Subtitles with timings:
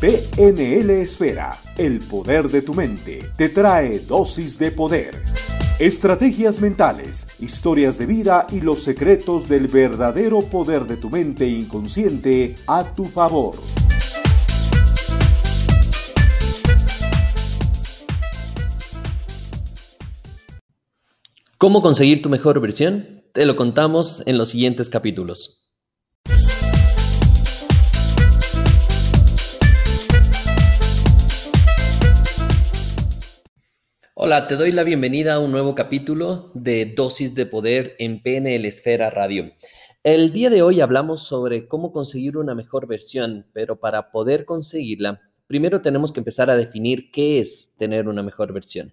[0.00, 5.22] PNL Esfera, el poder de tu mente, te trae dosis de poder.
[5.78, 12.54] Estrategias mentales, historias de vida y los secretos del verdadero poder de tu mente inconsciente
[12.66, 13.56] a tu favor.
[21.58, 23.22] ¿Cómo conseguir tu mejor versión?
[23.34, 25.69] Te lo contamos en los siguientes capítulos.
[34.22, 38.66] Hola, te doy la bienvenida a un nuevo capítulo de Dosis de Poder en PNL
[38.66, 39.54] Esfera Radio.
[40.02, 45.22] El día de hoy hablamos sobre cómo conseguir una mejor versión, pero para poder conseguirla,
[45.46, 48.92] primero tenemos que empezar a definir qué es tener una mejor versión.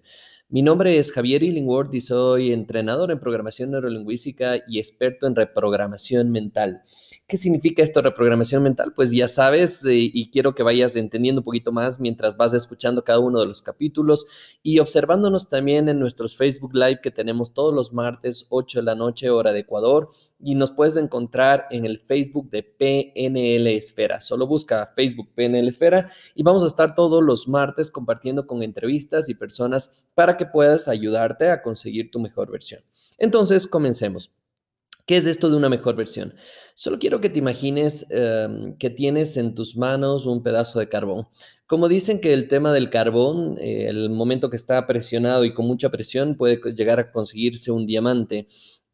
[0.50, 6.30] Mi nombre es Javier Illingworth y soy entrenador en programación neurolingüística y experto en reprogramación
[6.30, 6.80] mental.
[7.26, 8.94] ¿Qué significa esto, reprogramación mental?
[8.96, 13.04] Pues ya sabes eh, y quiero que vayas entendiendo un poquito más mientras vas escuchando
[13.04, 14.24] cada uno de los capítulos
[14.62, 18.94] y observándonos también en nuestros Facebook Live que tenemos todos los martes 8 de la
[18.94, 20.08] noche hora de Ecuador
[20.42, 24.20] y nos puedes encontrar en el Facebook de PNL Esfera.
[24.20, 29.28] Solo busca Facebook PNL Esfera y vamos a estar todos los martes compartiendo con entrevistas
[29.28, 32.82] y personas para que puedas ayudarte a conseguir tu mejor versión.
[33.18, 34.32] Entonces, comencemos.
[35.08, 36.34] ¿Qué es esto de una mejor versión?
[36.74, 41.28] Solo quiero que te imagines em, que tienes en tus manos un pedazo de carbón.
[41.66, 45.66] Como dicen que el tema del carbón, eh, el momento que está presionado y con
[45.66, 48.48] mucha presión puede llegar a conseguirse un diamante.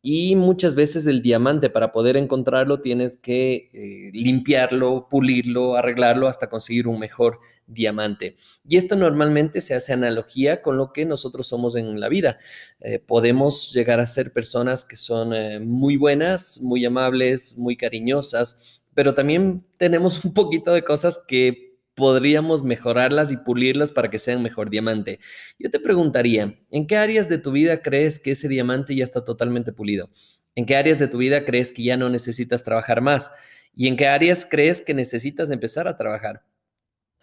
[0.06, 6.50] Y muchas veces el diamante para poder encontrarlo tienes que eh, limpiarlo, pulirlo, arreglarlo hasta
[6.50, 8.36] conseguir un mejor diamante.
[8.69, 12.36] Y esto normalmente se hace analogía con lo que nosotros somos en la vida.
[12.80, 18.82] Eh, podemos llegar a ser personas que son eh, muy buenas, muy amables, muy cariñosas,
[18.92, 24.42] pero también tenemos un poquito de cosas que podríamos mejorarlas y pulirlas para que sean
[24.42, 25.20] mejor diamante.
[25.59, 29.25] Yo te preguntaría, ¿en qué áreas de tu vida crees que ese diamante ya está
[29.25, 30.10] totalmente pulido?
[30.55, 33.32] ¿En qué áreas de tu vida crees que ya no necesitas trabajar más?
[33.75, 36.43] ¿Y en qué áreas crees que necesitas empezar a trabajar?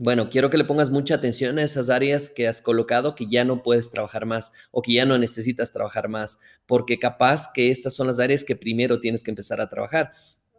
[0.04, 3.46] Bueno, quiero que le pongas mucha atención a esas áreas que has colocado que ya
[3.46, 7.94] no puedes trabajar más o que ya no necesitas trabajar más, porque capaz que estas
[7.94, 10.12] son las áreas que primero tienes que empezar a trabajar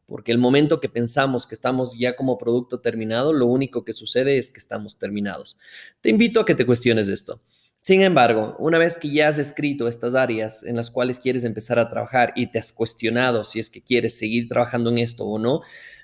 [0.07, 4.39] porque el momento que pensamos que estamos ya como producto terminado, lo único que sucede
[4.39, 5.59] es que estamos terminados.
[6.01, 7.41] Te invito a que te cuestiones esto.
[7.77, 11.81] Sin embargo, una vez que ya has escrito estas áreas en las cuales quieres empezar
[11.81, 15.39] a trabajar y te has cuestionado si es que quieres seguir trabajando en esto o
[15.39, 15.62] no,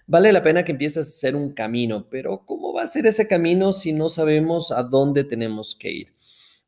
[0.09, 3.29] vale la pena que empieces a hacer un camino, pero ¿cómo va a ser ese
[3.29, 6.15] camino si no sabemos a dónde tenemos que ir?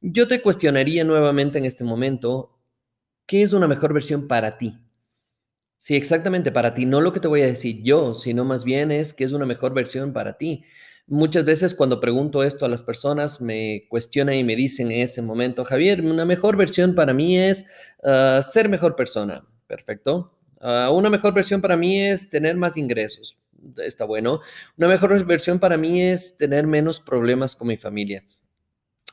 [0.01, 2.57] Yo te cuestionaría nuevamente en este momento,
[3.27, 4.79] ¿qué es una mejor versión para ti?
[5.83, 8.91] Sí, exactamente, para ti, no lo que te voy a decir yo, sino más bien
[8.91, 10.63] es que es una mejor versión para ti.
[11.07, 15.23] Muchas veces cuando pregunto esto a las personas me cuestionan y me dicen en ese
[15.23, 17.65] momento, Javier, una mejor versión para mí es
[18.05, 19.43] ah, ser mejor persona.
[19.67, 20.35] Perfecto.
[20.61, 23.39] Ah, una mejor versión para mí es tener más ingresos.
[23.79, 24.41] Está bueno.
[24.77, 28.23] Una mejor versión para mí es tener menos problemas con mi familia.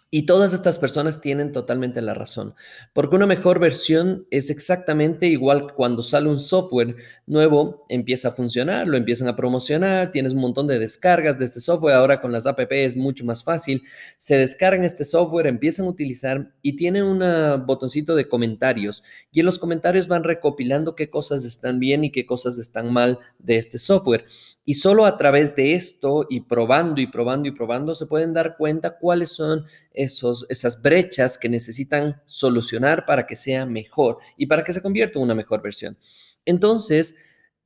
[0.10, 2.56] Y todas estas personas tienen totalmente la razón,
[2.94, 6.96] porque una mejor versión es exactamente igual cuando sale un software
[7.26, 11.60] nuevo, empieza a funcionar, lo empiezan a promocionar, tienes un montón de descargas de este
[11.60, 13.84] software, ahora con las app es mucho más fácil,
[14.18, 17.20] se descargan este software, empiezan a utilizar y tienen un
[17.66, 19.04] botoncito de comentarios
[19.34, 23.20] y en los comentarios van recopilando qué cosas están bien y qué cosas están mal
[23.40, 24.26] de este software.
[24.64, 28.58] Y solo a través de esto y probando y probando y probando se pueden dar
[28.58, 29.66] cuenta cuáles son
[29.98, 35.26] esas brechas que necesitan solucionar para que sea mejor y para que se convierta en
[35.26, 35.98] una mejor versión.
[36.46, 37.16] Entonces,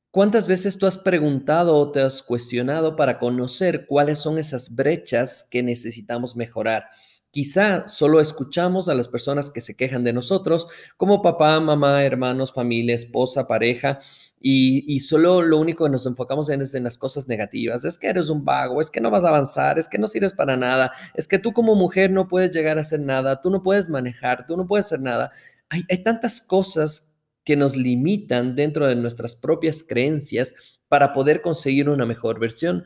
[0.09, 5.47] ¿cuántas veces tú has preguntado o te has cuestionado para conocer cuáles son esas brechas
[5.49, 6.85] que necesitamos mejorar?
[7.31, 10.67] Quizá solo escuchamos a las personas que se quejan de nosotros,
[10.97, 13.99] como papá, mamá, hermanos, familia, esposa, pareja,
[14.43, 17.85] y, solo lo único que nos enfocamos en es en las cosas negativas.
[17.85, 20.33] Es que eres un vago, es que no vas a avanzar, es que no sirves
[20.33, 23.61] para nada, es que tú como mujer no puedes llegar a hacer nada, tú no
[23.61, 25.31] puedes manejar, tú no puedes hacer nada.
[25.69, 30.53] Hay tantas cosas que nos limitan dentro de nuestras propias creencias
[30.87, 32.85] para poder conseguir una mejor versión.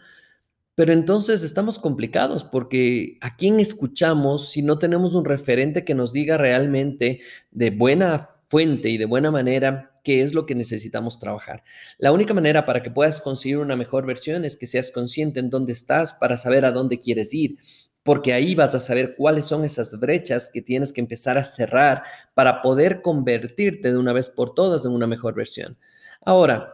[0.76, 6.12] Pero entonces estamos complicados porque a quién escuchamos si no tenemos un referente que nos
[6.12, 11.64] diga realmente de buena fuente y de buena manera qué es lo que necesitamos trabajar.
[11.98, 15.50] La única manera para que puedas conseguir una mejor versión es que seas consciente en
[15.50, 17.58] dónde estás para saber a dónde quieres ir,
[18.04, 22.04] porque ahí vas a saber cuáles son esas brechas que tienes que empezar a cerrar
[22.36, 25.78] para poder convertirte de una vez por todas en una mejor versión.
[26.22, 26.72] Ahora,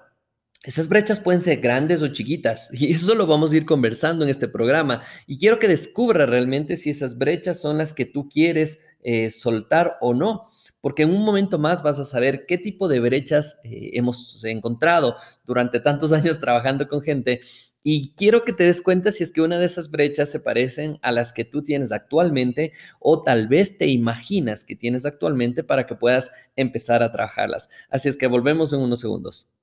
[0.63, 4.29] Esas brechas pueden ser grandes o chiquitas y eso lo vamos a ir conversando en
[4.29, 5.01] este programa.
[5.25, 9.97] Y quiero que descubra realmente si esas brechas son las que tú quieres eh, soltar
[10.01, 10.47] o no,
[10.81, 15.15] porque en un momento más vas a saber qué tipo de brechas eh, hemos encontrado
[15.45, 17.41] durante tantos años trabajando con gente.
[17.83, 20.99] Y quiero que te des cuenta si es que una de esas brechas se parecen
[21.01, 25.87] a las que tú tienes actualmente o tal vez te imaginas que tienes actualmente para
[25.87, 27.69] que puedas empezar a trabajarlas.
[27.89, 29.60] Así es que volvemos en unos segundos.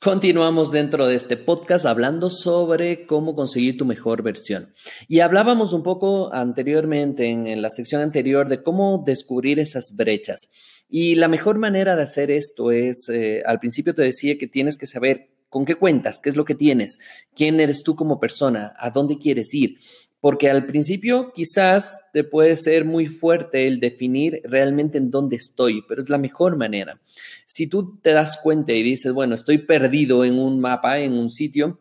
[0.00, 4.72] Continuamos dentro de este podcast hablando sobre cómo conseguir tu mejor versión.
[5.08, 10.50] Y hablábamos un poco anteriormente, en, la sección anterior, de cómo descubrir esas brechas.
[10.86, 14.76] Y la mejor manera de hacer esto es, eh, al principio te decía que tienes
[14.76, 16.98] que saber con qué cuentas, qué es lo que tienes,
[17.34, 19.78] quién eres tú como persona, a dónde quieres ir
[20.20, 25.82] porque al principio quizás te puede ser muy fuerte el definir realmente en dónde estoy,
[25.88, 27.00] pero es la mejor manera.
[27.46, 31.30] Si tú te das cuenta y dices, bueno, estoy perdido en un mapa, en un
[31.30, 31.78] sitio,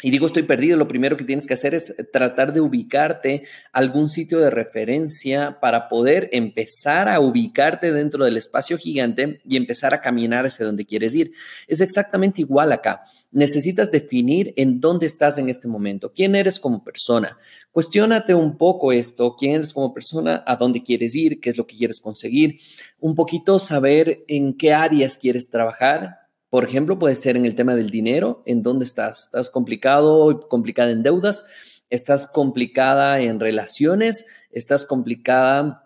[0.00, 3.42] y digo estoy perdido, lo primero que tienes que hacer es tratar de ubicarte
[3.72, 9.94] algún sitio de referencia para poder empezar a ubicarte dentro del espacio gigante y empezar
[9.94, 11.32] a caminar hacia donde quieres ir.
[11.66, 13.02] Es exactamente igual acá.
[13.32, 17.36] Necesitas definir en dónde estás en este momento, quién eres como persona.
[17.72, 21.66] Cuestiónate un poco esto, quién eres como persona, a dónde quieres ir, qué es lo
[21.66, 22.60] que quieres conseguir,
[23.00, 27.74] un poquito saber en qué áreas quieres trabajar, por ejemplo, puede ser en el tema
[27.76, 29.24] del dinero, en dónde estás.
[29.24, 31.44] ¿Estás complicado, complicada en deudas?
[31.90, 34.24] ¿Estás complicada en relaciones?
[34.50, 35.84] ¿Estás complicada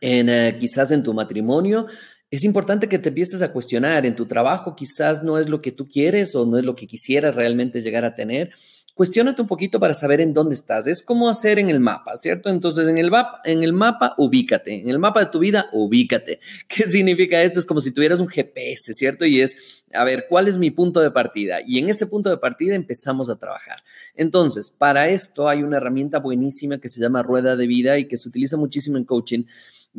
[0.00, 1.86] en eh, quizás en tu matrimonio?
[2.30, 5.72] Es importante que te empieces a cuestionar en tu trabajo, quizás no es lo que
[5.72, 8.52] tú quieres o no es lo que quisieras realmente llegar a tener
[8.98, 10.88] cuestiónate un poquito para saber en dónde estás.
[10.88, 12.48] Es como hacer en el mapa, ¿cierto?
[12.48, 14.82] Entonces, en el, mapa, en el mapa, ubícate.
[14.82, 16.40] En el mapa de tu vida, ubícate.
[16.68, 17.60] ¿Qué significa esto?
[17.60, 19.24] Es como si tuvieras un GPS, ¿cierto?
[19.24, 21.60] Y es, a ver, ¿cuál es mi punto de partida?
[21.64, 23.76] Y en ese punto de partida empezamos a trabajar.
[24.16, 28.16] Entonces, para esto hay una herramienta buenísima que se llama rueda de vida y que
[28.16, 29.44] se utiliza muchísimo en coaching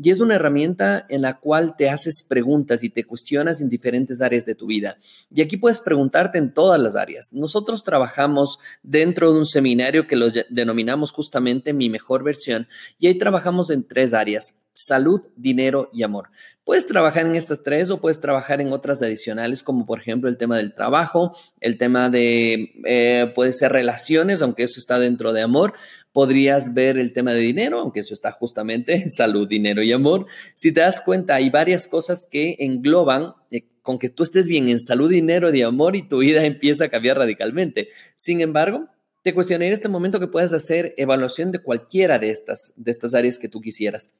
[0.01, 4.21] y es una herramienta en la cual te haces preguntas y te cuestionas en diferentes
[4.21, 4.97] áreas de tu vida.
[5.33, 7.33] Y aquí puedes preguntarte en todas las áreas.
[7.33, 12.67] Nosotros trabajamos dentro de un seminario que lo denominamos justamente mi mejor versión
[12.97, 16.29] y ahí trabajamos en tres áreas salud, dinero y amor.
[16.63, 20.37] Puedes trabajar en estas tres o puedes trabajar en otras adicionales, como por ejemplo el
[20.37, 25.41] tema del trabajo, el tema de, eh, puede ser relaciones, aunque eso está dentro de
[25.41, 25.73] amor.
[26.11, 30.27] Podrías ver el tema de dinero, aunque eso está justamente en salud, dinero y amor.
[30.55, 34.69] Si te das cuenta, hay varias cosas que engloban eh, con que tú estés bien
[34.69, 37.89] en salud, dinero y amor y tu vida empieza a cambiar radicalmente.
[38.15, 38.87] Sin embargo,
[39.23, 43.13] te cuestionaría en este momento que puedes hacer evaluación de cualquiera de estas, de estas
[43.13, 44.13] áreas que tú quisieras.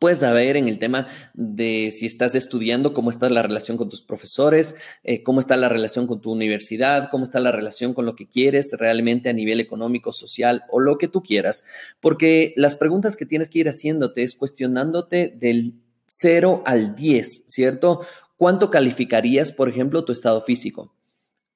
[0.00, 4.02] Puedes saber en el tema de si estás estudiando, cómo está la relación con tus
[4.02, 4.74] profesores,
[5.04, 8.28] eh, cómo está la relación con tu universidad, cómo está la relación con lo que
[8.28, 11.64] quieres realmente a nivel económico, social o lo que tú quieras.
[12.00, 15.74] Porque las preguntas que tienes que ir haciéndote es cuestionándote del
[16.06, 18.00] 0 al 10, ¿cierto?
[18.36, 20.94] ¿Cuánto calificarías, por ejemplo, tu estado físico?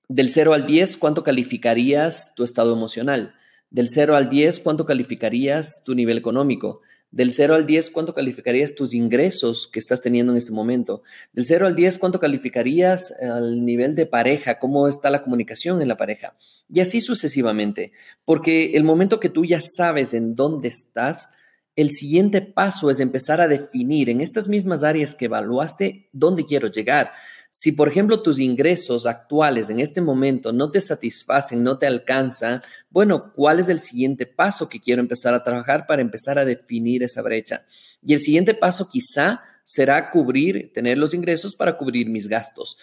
[0.08, 3.34] Del 0 al 10, ¿cuánto calificarías tu estado emocional?
[3.70, 6.80] Del 0 al 10, ¿cuánto calificarías tu nivel económico?
[7.12, 11.02] Del 0 al 10, ¿cuánto calificarías tus ingresos que estás teniendo en este momento?
[11.32, 14.61] Del 0 al 10, ¿cuánto calificarías al nivel de pareja?
[14.61, 16.37] ¿Cómo está la comunicación en la pareja?
[16.68, 17.90] Y así sucesivamente,
[18.25, 21.30] porque el momento que tú ya sabes en dónde estás,
[21.75, 26.68] el siguiente paso es empezar a definir en estas mismas áreas que evaluaste dónde quiero
[26.68, 27.11] llegar.
[27.52, 32.62] Si, por ejemplo, tus ingresos actuales en este momento no te satisfacen, no te alcanzan,
[32.90, 37.02] bueno, ¿cuál es el siguiente paso que quiero empezar a trabajar para empezar a definir
[37.02, 37.64] esa brecha?
[38.02, 42.76] Y el siguiente paso quizá será cubrir, tener los ingresos para cubrir mis gastos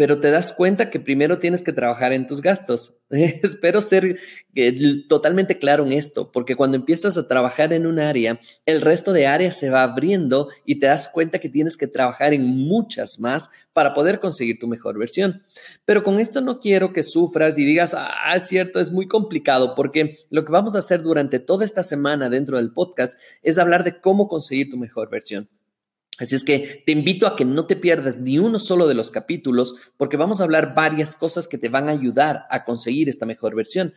[0.00, 2.94] pero te das cuenta que primero tienes que trabajar en tus gastos.
[3.10, 4.18] Espero ser
[4.54, 9.12] eh, totalmente claro en esto, porque cuando empiezas a trabajar en un área, el resto
[9.12, 13.20] de áreas se va abriendo y te das cuenta que tienes que trabajar en muchas
[13.20, 15.42] más para poder conseguir tu mejor versión.
[15.84, 19.74] Pero con esto no quiero que sufras y digas, ah, es cierto, es muy complicado,
[19.74, 23.84] porque lo que vamos a hacer durante toda esta semana dentro del podcast es hablar
[23.84, 25.50] de cómo conseguir tu mejor versión.
[26.20, 29.10] Así es que te invito a que no te pierdas ni uno solo de los
[29.10, 33.24] capítulos porque vamos a hablar varias cosas que te van a ayudar a conseguir esta
[33.24, 33.94] mejor versión.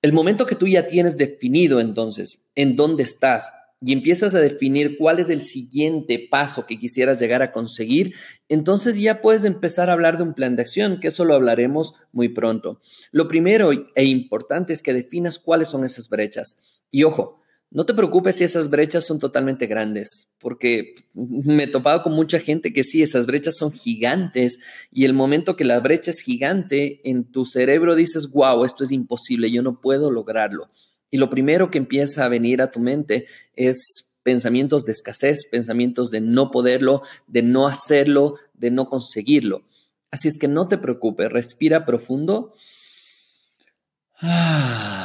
[0.00, 4.96] El momento que tú ya tienes definido entonces en dónde estás y empiezas a definir
[4.96, 8.14] cuál es el siguiente paso que quisieras llegar a conseguir,
[8.48, 11.94] entonces ya puedes empezar a hablar de un plan de acción, que eso lo hablaremos
[12.12, 12.80] muy pronto.
[13.10, 16.58] Lo primero e importante es que definas cuáles son esas brechas.
[16.90, 22.02] Y ojo, no te preocupes si esas brechas son totalmente grandes, porque me he topado
[22.02, 24.58] con mucha gente que sí, esas brechas son gigantes
[24.90, 28.92] y el momento que la brecha es gigante, en tu cerebro dices, wow, esto es
[28.92, 30.70] imposible, yo no puedo lograrlo.
[31.10, 36.10] Y lo primero que empieza a venir a tu mente es pensamientos de escasez, pensamientos
[36.10, 39.64] de no poderlo, de no hacerlo, de no conseguirlo.
[40.10, 42.54] Así es que no te preocupes, respira profundo.
[44.20, 44.95] Ah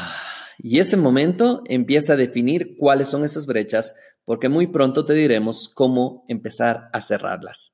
[0.64, 5.72] y ese momento empieza a definir cuáles son esas brechas, porque muy pronto te diremos
[5.74, 7.74] cómo empezar a cerrarlas.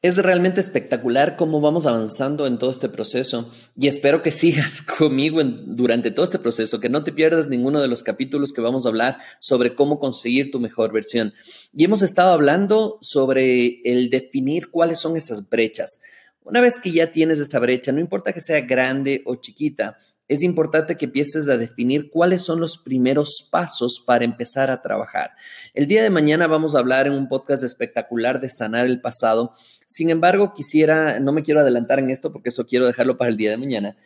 [0.00, 5.42] Es realmente espectacular cómo vamos avanzando en todo este proceso y espero que sigas conmigo
[5.42, 8.90] durante todo este proceso, que no te pierdas ninguno de los capítulos que vamos a
[8.90, 11.34] hablar sobre cómo conseguir tu mejor versión.
[11.72, 15.98] Y hemos estado hablando sobre el definir cuáles son esas brechas.
[16.44, 20.42] Una vez que ya tienes esa brecha, no importa que sea grande o chiquita, es
[20.42, 25.30] importante que empieces a definir cuáles son los primeros pasos para empezar a trabajar.
[25.72, 29.54] El día de mañana vamos a hablar en un podcast espectacular de sanar el pasado.
[29.86, 33.38] Sin embargo, quisiera, no me quiero adelantar en esto porque eso quiero dejarlo para el
[33.38, 33.96] día de mañana,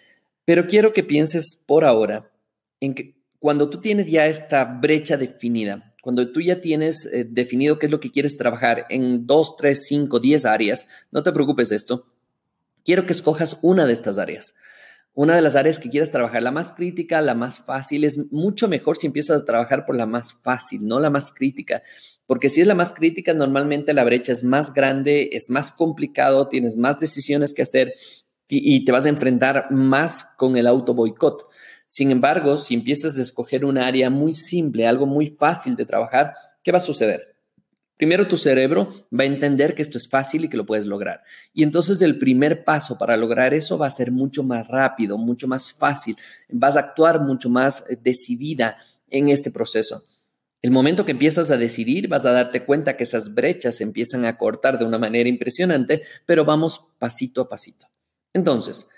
[0.44, 2.30] pero quiero que pienses por ahora
[2.80, 7.80] en que cuando tú tienes ya esta brecha definida, cuando tú ya tienes eh, definido
[7.80, 11.68] qué es lo que quieres trabajar en dos, tres, cinco, diez áreas, no te preocupes
[11.70, 12.06] de esto.
[12.84, 14.54] Quiero que escojas una de estas áreas
[15.14, 18.66] una de las áreas que quieras trabajar, la más crítica, la más fácil, es mucho
[18.69, 21.83] mejor si empiezas a trabajar por la más fácil, no la más crítica,
[22.26, 26.49] porque si es la más crítica, normalmente la brecha es más grande, es más complicado,
[26.49, 27.95] tienes más decisiones que hacer
[28.49, 31.49] y, te vas a enfrentar más con el auto boicot.
[31.87, 36.35] Sin embargo, si empiezas a escoger un área muy simple, algo muy fácil de trabajar,
[36.62, 37.31] ¿qué va a suceder?
[38.02, 41.23] Primero tu cerebro va a entender que esto es fácil y que lo puedes lograr.
[41.54, 45.47] Y entonces el primer paso para lograr eso va a ser mucho más rápido, mucho
[45.47, 46.16] más fácil.
[46.49, 48.76] Vas a actuar mucho más eh, decidida
[49.09, 50.02] en este proceso.
[50.62, 54.25] El momento que empiezas a decidir, vas a darte cuenta que esas brechas se empiezan
[54.25, 57.87] a cortar de una manera impresionante, pero vamos pasito a pasito.
[58.32, 58.88] Entonces,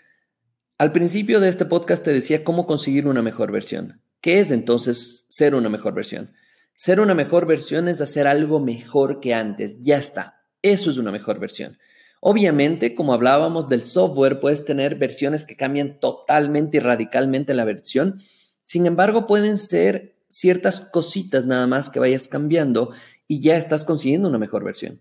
[0.79, 4.01] al principio de este podcast te decía cómo conseguir una mejor versión.
[4.23, 6.33] ¿Qué es entonces ser una mejor versión?
[6.75, 9.81] Ser una mejor versión es hacer algo mejor que antes.
[9.81, 10.43] Ya está.
[10.61, 11.79] Eso es una mejor versión.
[12.21, 18.21] Obviamente, como hablábamos del software, puedes tener versiones que cambian totalmente y radicalmente la versión.
[18.63, 22.91] Sin embargo, pueden ser ciertas cositas nada más que vayas cambiando
[23.29, 25.01] y ya estás consiguiendo una mejor versión.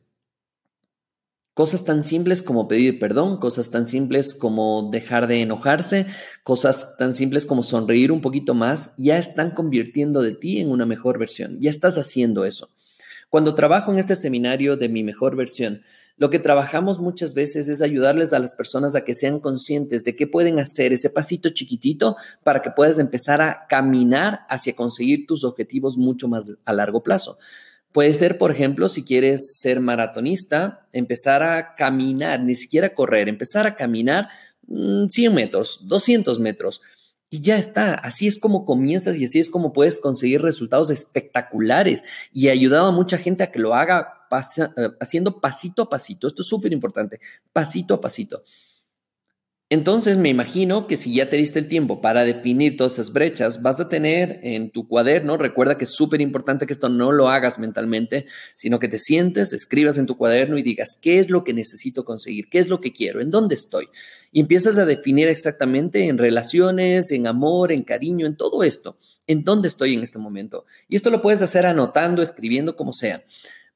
[1.54, 6.08] Cosas tan simples como pedir perdón, cosas tan simples como dejar de enojarse,
[6.44, 10.88] cosas tan simples como sonreír un poquito más, ya están convirtiendo de ti en una
[10.88, 11.60] mejor versión.
[11.60, 12.70] Ya estás haciendo eso.
[13.30, 15.82] Cuando trabajo en este seminario de mi mejor versión,
[16.18, 20.16] lo que trabajamos muchas veces es ayudarles a las personas a que sean conscientes de
[20.16, 25.44] qué pueden hacer ese pasito chiquitito para que puedas empezar a caminar hacia conseguir tus
[25.44, 27.38] objetivos mucho más a largo plazo.
[27.94, 33.68] Puede ser, por ejemplo, si quieres ser maratonista, empezar a caminar, ni siquiera correr, empezar
[33.68, 34.30] a caminar
[34.68, 36.82] 100 mm, metros, 200 metros.
[37.30, 42.04] Y ya está, así es como comienzas y así es como puedes conseguir resultados espectaculares.
[42.32, 44.26] Y he ayudado a mucha gente a que lo haga
[44.58, 46.28] eh, haciendo pasito a pasito.
[46.28, 47.20] Esto es súper importante,
[47.52, 48.44] pasito a pasito.
[49.70, 53.64] Entonces me imagino que si ya te diste el tiempo para definir todas esas brechas,
[53.64, 57.30] vas a tener en tu cuaderno, recuerda que es súper importante que esto no lo
[57.30, 61.44] hagas mentalmente, sino que te sientes, escribas en tu cuaderno y digas, ¿qué es lo
[61.44, 62.50] que necesito conseguir?
[62.50, 63.20] ¿Qué es lo que quiero?
[63.20, 63.88] ¿En dónde estoy?
[64.32, 69.44] Y empiezas a definir exactamente en relaciones, en amor, en cariño, en todo esto, en
[69.44, 70.66] dónde estoy en este momento.
[70.88, 73.24] Y esto lo puedes hacer anotando, escribiendo, como sea.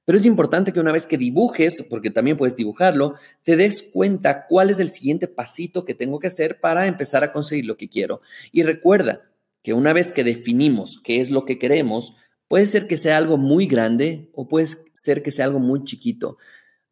[0.07, 4.45] Pero es importante que una vez que dibujes, porque también puedes dibujarlo, te des cuenta
[4.47, 7.89] cuál es el siguiente pasito que tengo que hacer para empezar a conseguir lo que
[7.89, 8.21] quiero.
[8.53, 9.29] Y recuerda
[9.61, 12.15] que una vez que definimos qué es lo que queremos,
[12.47, 16.37] puede ser que sea algo muy grande o puede ser que sea algo muy chiquito.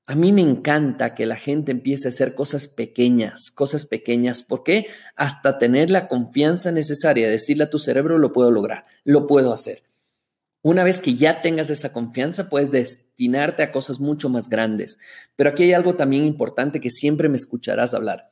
[0.08, 4.44] A mí me encanta que la gente empiece a hacer cosas pequeñas, cosas pequeñas.
[4.44, 4.88] ¿Por qué?
[5.16, 9.84] Hasta tener la confianza necesaria, decirle a tu cerebro, lo puedo lograr, lo puedo hacer.
[10.62, 12.72] Una vez que ya tengas esa confianza, puedes
[13.16, 15.00] destinarte a cosas mucho más grandes.
[15.38, 18.32] Pero aquí hay algo también importante que siempre me escucharás hablar.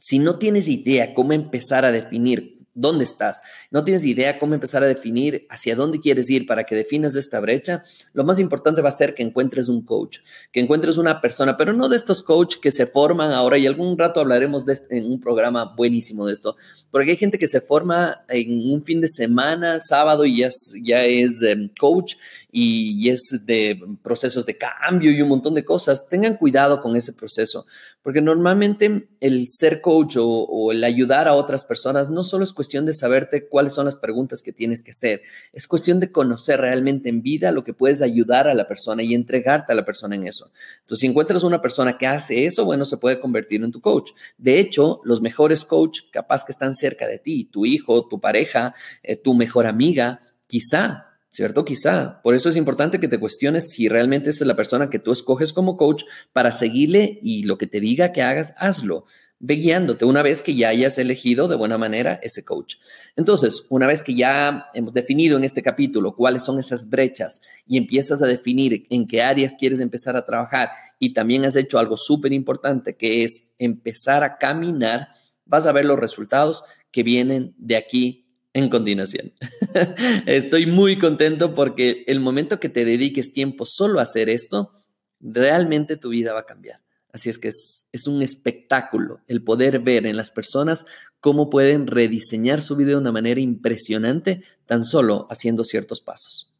[0.00, 4.82] Si no tienes idea cómo empezar a definir dónde estás, no tienes idea cómo empezar
[4.82, 8.88] a definir hacia dónde quieres ir para que definas esta brecha, lo más importante va
[8.88, 10.18] a ser que encuentres un coach,
[10.52, 13.98] que encuentres una persona, pero no de estos coach que se forman ahora y algún
[13.98, 16.56] rato hablaremos de en un programa buenísimo de esto,
[16.90, 20.74] porque hay gente que se forma en un fin de semana, sábado y ya es,
[20.82, 22.14] ya es em, coach
[22.50, 26.08] y, es de procesos de cambio y un montón de cosas.
[26.08, 27.66] Tengan cuidado con ese proceso,
[28.02, 32.52] porque normalmente el ser coach o, o el ayudar a otras personas no solo es
[32.60, 35.22] cuestión de saberte cuáles son las preguntas que tienes que hacer,
[35.54, 39.14] es cuestión de conocer realmente en vida lo que puedes ayudar a la persona y
[39.14, 40.52] entregarte a la persona en eso.
[40.80, 44.10] Entonces, si encuentras una persona que hace eso, bueno, se puede convertir en tu coach.
[44.36, 48.74] De hecho, los mejores coach capaz que están cerca de ti, tu hijo, tu pareja,
[49.02, 51.64] eh, tu mejor amiga, quizá ¿cierto?
[51.64, 52.20] Quizá.
[52.22, 55.54] Por eso es importante que te cuestiones si realmente es la persona que tú escoges
[55.54, 56.02] como coach
[56.34, 59.06] para seguirle y lo que te diga que hagas, hazlo.
[59.42, 62.76] Ve guiándote una vez que ya hayas elegido de buena manera ese coach.
[63.16, 67.78] Entonces, una vez que ya hemos definido en este capítulo cuáles son esas brechas y
[67.78, 70.68] empiezas a definir en qué áreas quieres empezar a trabajar
[70.98, 75.08] y también has hecho algo súper importante que es empezar a caminar,
[75.46, 79.32] vas a ver los resultados que vienen de aquí en continuación.
[80.26, 84.72] Estoy muy contento porque el momento que te dediques tiempo solo a hacer esto,
[85.18, 86.80] realmente tu vida va a cambiar.
[87.12, 90.86] Así es que es, un espectáculo el poder ver en las personas
[91.20, 96.52] cómo pueden rediseñar su vida de una manera impresionante tan solo haciendo ciertos pasos.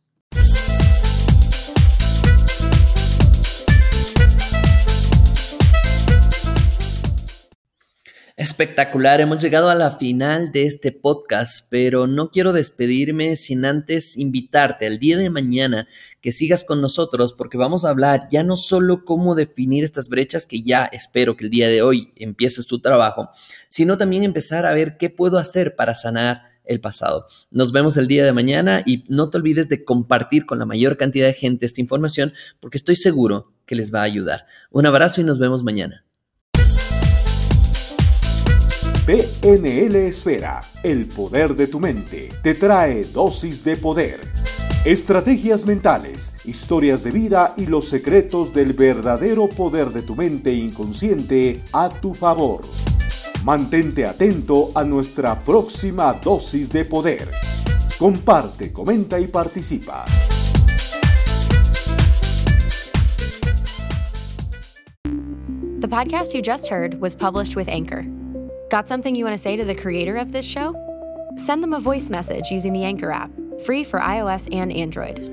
[8.41, 14.17] Espectacular, hemos llegado a la final de este podcast, pero no quiero despedirme sin antes
[14.17, 15.87] invitarte al día de mañana
[16.23, 20.47] que sigas con nosotros porque vamos a hablar ya no solo cómo definir estas brechas,
[20.47, 23.29] que ya espero que el día de hoy empieces tu trabajo,
[23.69, 27.27] sino también empezar a ver qué puedo hacer para sanar el pasado.
[27.51, 30.97] Nos vemos el día de mañana y no te olvides de compartir con la mayor
[30.97, 34.47] cantidad de gente esta información porque estoy seguro que les va a ayudar.
[34.71, 36.07] Un abrazo y nos vemos mañana.
[39.11, 44.21] PNL Esfera, el poder de tu mente, te trae dosis de poder.
[44.85, 51.61] Estrategias mentales, historias de vida y los secretos del verdadero poder de tu mente inconsciente
[51.73, 52.61] a tu favor.
[53.43, 57.33] Mantente atento a nuestra próxima dosis de poder.
[57.99, 60.05] Comparte, comenta y participa.
[65.81, 68.20] The podcast you just heard was published with Anchor.
[68.71, 70.77] Got something you want to say to the creator of this show?
[71.37, 73.33] Send them a voice message using the Anchor app,
[73.67, 75.30] free for iOS and Android.